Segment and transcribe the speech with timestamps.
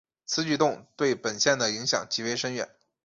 [0.25, 2.71] 此举动对本线的影响极为深远。